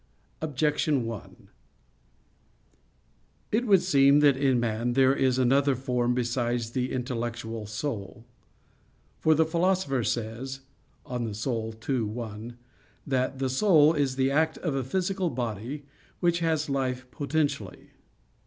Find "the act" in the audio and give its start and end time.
14.15-14.57